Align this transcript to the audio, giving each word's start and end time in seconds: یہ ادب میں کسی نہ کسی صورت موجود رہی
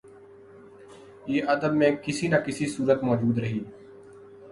یہ 1.27 1.43
ادب 1.47 1.73
میں 1.73 1.91
کسی 2.03 2.27
نہ 2.27 2.35
کسی 2.45 2.67
صورت 2.67 3.03
موجود 3.03 3.37
رہی 3.37 3.59